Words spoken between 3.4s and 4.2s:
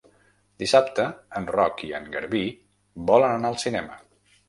al cinema.